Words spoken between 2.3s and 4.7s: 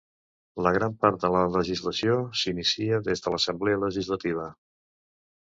s'inicia des de l'Assemblea Legislativa.